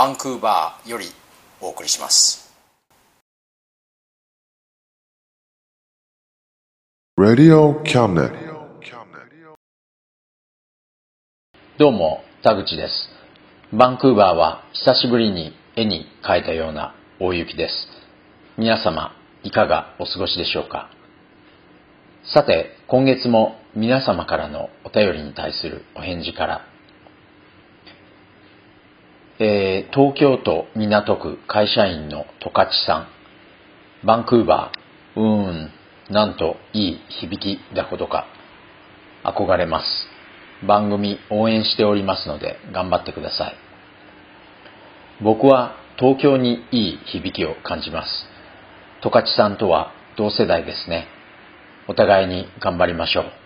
[0.00, 1.04] バンクーバーより
[1.60, 2.50] お送りします.
[11.76, 13.10] どうも田口です。
[13.76, 17.74] バンクーバーは久しぶりに絵に描いたような大雪です。
[18.56, 20.88] 皆様いかがお過ごしでしょうか？
[22.32, 26.64] さて今月も皆様からのお便りに対するお返事から
[29.42, 33.08] えー東京都港区会社員の十勝さ
[34.02, 34.06] ん。
[34.06, 35.20] バンクーバー。
[35.20, 35.70] うーん
[36.10, 38.26] なんといい響きだことか
[39.24, 39.86] 憧れます。
[40.66, 43.54] 番組応援しておりますので頑張ってください。
[45.22, 48.08] 僕は東京にいい響きを感じます。
[49.02, 51.06] 十勝さんとは同世代ですね。
[51.88, 53.39] お互いに頑張りましょう。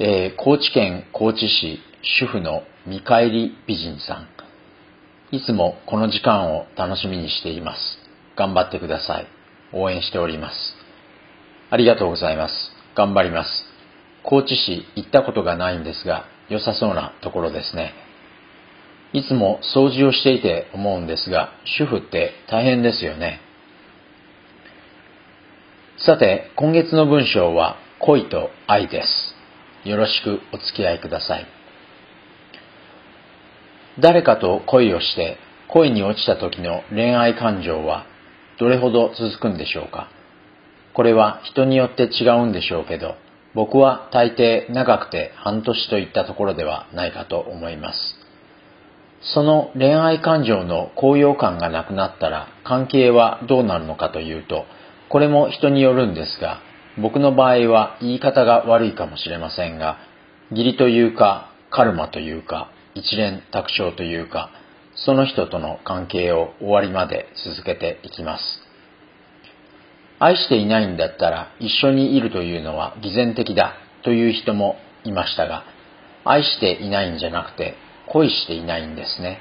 [0.00, 4.28] えー高知県高知市主婦の見返り美人さん。
[5.30, 7.80] いつもこの時間を楽しみにしています。
[8.36, 9.28] 頑張ってください。
[9.72, 10.56] 応援しております。
[11.70, 12.72] ありがとうございます。
[12.96, 13.50] 頑張ります。
[14.24, 17.92] 高知市行ったことがないんですが良さそうなところですね。
[19.12, 23.38] いつも掃除をしていて思うんですが主婦って大変ですよね。
[25.98, 29.34] さて今月の文章は恋と愛です。
[29.84, 31.46] よろしくお付き合いください。
[34.00, 35.36] 誰かと恋をして
[35.68, 38.06] 恋に落ちた時の恋愛感情は
[38.58, 40.08] どれほど続くんでしょうか？
[40.94, 43.16] これは人によって違うんでしょうけど
[43.54, 47.98] 僕は大抵長くて半年といったところではないかと思います。
[49.34, 54.64] その恋愛感情の高揚感がなくなったら関係はどうなるのかというと
[55.08, 56.60] これも人によるんですが
[56.98, 59.98] 僕の場合は言い方が悪いかもしれませんが
[60.50, 64.50] 義理というかカルマというか一連卓上というか
[64.94, 68.42] その人との関係を終わりまで続けていきます。
[70.20, 75.64] 愛していないんだったら一緒にいるというのは偽善的だという人もいましたが
[76.24, 77.74] 愛していないんじゃなくて
[78.06, 79.40] 恋していないんですね。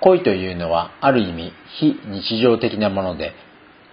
[0.00, 3.32] 恋というのはある意味非日常的なもので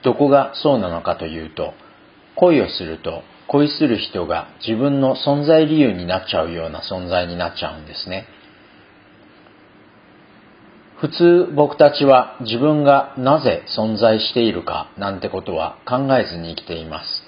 [0.03, 1.74] どこがそうなのかというと
[2.38, 8.28] 恋をすると恋する人が自分の存在理由になっちゃうような存在になっちゃうんですね
[11.00, 17.24] 普通僕たちは自分がなぜ存在しているかなんてことは考えずに生きています。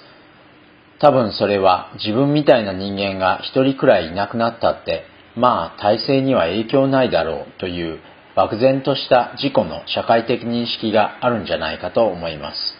[0.98, 5.04] 多分それは自分みたいな人間が一人くらいいなくなったって、
[5.36, 8.00] まあ体制には影響ないだろうという
[8.34, 12.79] 漠然とした自己の社会的認識があるんじゃないかと思います。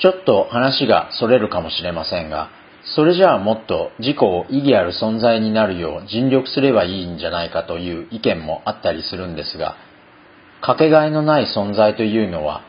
[0.00, 2.50] ちょっと話がそれるかもしれませんが、
[2.94, 9.76] それじゃあもっと自己を意義ある存在になるよう尽力すればいいんじゃないかという意見もあったりするんですが、
[10.60, 12.62] かけがえのない存在というのは、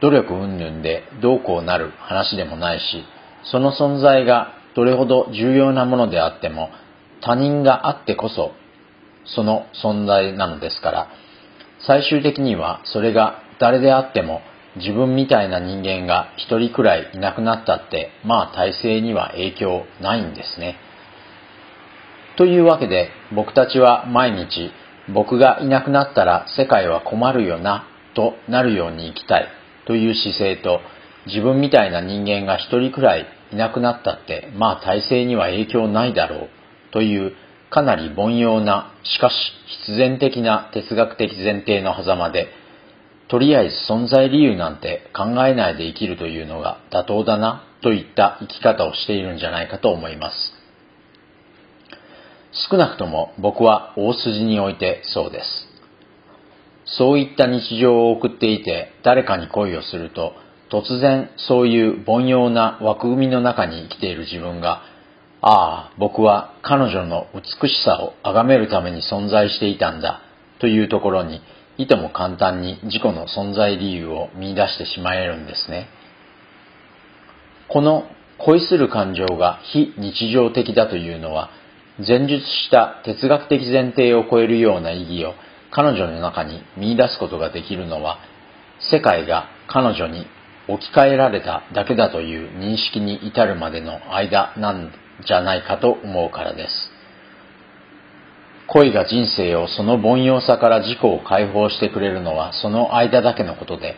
[0.00, 3.04] 努力云々でどうこうなる話でもないし、
[3.44, 6.70] その存在がどれほど重要なものであっても、
[7.20, 8.52] 他人があってこそ、
[9.24, 11.08] その存在なのですから、
[11.86, 14.40] 最終的にはそれが誰であっても、
[14.76, 20.76] 自分みたいな人間が一人くらいいなくなったって、まあ体制には影響ないんですね。
[22.36, 24.70] というわけで僕たちは毎日
[25.12, 29.48] 僕がいなくなったら世界は困るよなとなるように生きたい
[29.86, 30.80] という姿勢と
[31.26, 36.48] 自分みたいな人間が一人くらいいなくなったってまあ体制には影響ないだろう
[36.92, 37.34] という
[37.70, 39.34] かなり凡庸なしかし
[39.86, 42.48] 必然的な哲学的前提の狭間で
[43.32, 50.36] とりあえず存在理由なんて考えないで生きるというのが妥当だなといった生き方をしているんじゃないかと思います。
[52.70, 55.46] 少なくとも僕は大筋においてそうです。
[56.84, 60.34] そういった日常を送っていて誰かに恋をすると
[60.70, 64.82] 突然そういう凡庸な枠組みの中に生きている自分が
[65.40, 70.20] ああ、僕は彼女の美しさを崇めるために存在していたんだ
[70.60, 71.40] というところに
[71.78, 75.88] いとも簡単に自己の存在理由を見出してしまえるんですね。
[77.68, 78.04] この
[78.38, 81.50] 恋する感情が非日常的だというのは
[81.98, 85.34] 前述した哲学的前提を超えるような意義を
[85.70, 88.18] 彼女の中に見出すことができるのは
[88.90, 90.26] 世界が彼女に
[90.68, 94.92] 置き換えられただけだという認識に至るまでの間なん
[95.26, 96.91] じゃないかと思うからです。
[98.68, 103.96] 恋が人生をその凡庸さから自己を解放してくれるのはその間だけのことで、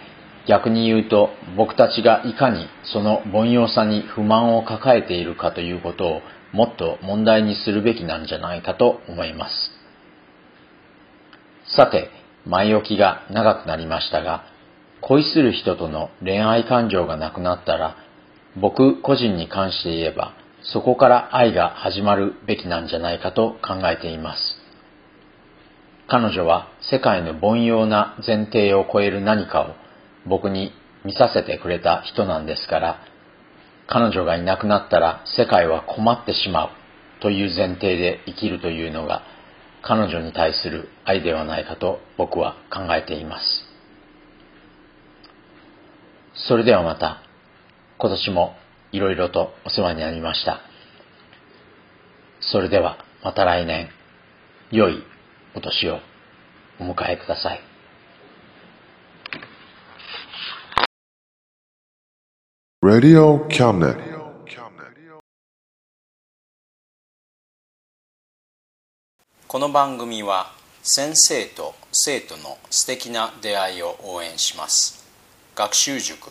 [0.48, 6.22] 逆に言うと僕たちがいかにその凡庸さに不満を抱えているかということを
[6.52, 9.52] もっと問題にするべきなんじゃないかと思います。
[11.76, 12.10] さて、
[12.46, 14.44] 前置きが長くなりましたが、
[15.00, 17.96] 恋する人との恋愛感情がなくなったら、
[18.56, 24.53] 僕個人に関して言えば、そこから愛が始まるべきなんじゃないかと考えています。
[26.08, 29.74] 彼女は世界の凡庸な前提を超える何かを
[30.26, 30.72] 僕に
[31.04, 33.00] 見させてくれた人なんですから、
[33.86, 36.70] 彼女がいなくなったら世界は困ってしまう
[37.20, 39.22] という前提で生きるというのが
[39.82, 43.44] 彼女に対する愛ではないかと僕は考えています。
[46.48, 47.22] それではまた
[47.98, 48.56] 今年も
[48.92, 50.60] いろいろとお世話になりました。
[52.40, 53.88] それではまた来年、
[54.70, 55.02] 良い
[55.56, 56.00] お年を
[56.80, 57.60] お迎えください。
[62.82, 64.14] Radio Cabinet.
[69.46, 70.50] この番組は
[70.82, 75.06] 先生と生徒の素敵な出会いを応援します
[75.54, 76.30] 学習塾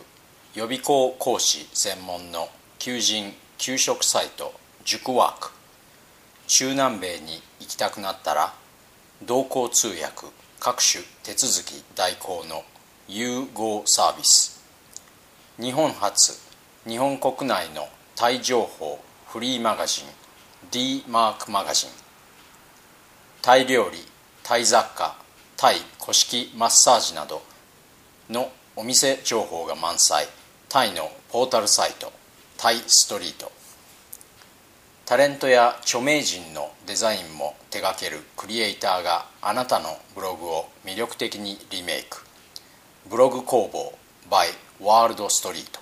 [0.54, 2.50] 予備校講師専門の
[2.80, 4.54] 求人・給食サイト
[4.84, 5.52] 塾ワーク
[6.48, 8.54] 中南米に行きたくなったら
[9.26, 10.28] 同行通訳
[10.60, 12.64] 各種手続き代行の
[13.08, 14.62] 融合サービス。
[15.58, 16.38] 日本初
[16.86, 17.88] 日本国内の
[18.18, 20.06] タイ情報フリーマガジン
[20.72, 21.90] D マークマガジン。
[23.42, 24.00] タイ料理
[24.44, 25.16] タイ雑貨
[25.56, 27.42] タイ古式マッサージなど
[28.30, 30.28] のお店情報が満載。
[30.68, 32.12] タイのポータルサイト
[32.58, 33.52] タイストリート。
[35.06, 42.24] タレントや著名人のデザインも手掛けるクリエイターがあなたのブログを魅力的にリメイク。
[43.10, 43.98] ブログ工房
[44.30, 44.48] by
[44.80, 45.82] ワールドストリート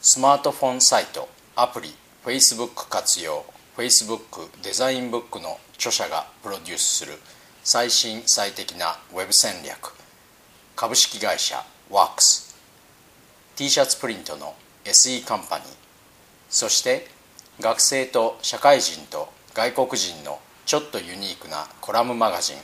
[0.00, 1.94] スマートフォンサイトアプリ
[2.24, 3.44] Facebook 活用
[3.76, 7.12] Facebook デザインブックの著者がプロデュースする
[7.62, 9.94] 最新最適なウェブ戦略。
[10.74, 12.56] 株式会社ワークス。
[13.54, 15.66] T シャツプリントの SE カンパニー。
[16.50, 17.06] そして
[17.60, 22.56] 学生と社会人と外国人のちょっとユニークなコラムマガジン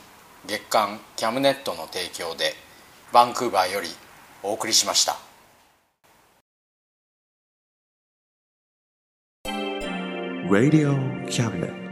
[0.47, 2.53] 月刊キャムネットの提供で
[3.11, 3.89] バンクーバーより
[4.41, 5.17] お送りしました
[10.49, 10.95] Radio
[11.27, 11.84] Cabinet.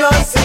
[0.00, 0.39] choices.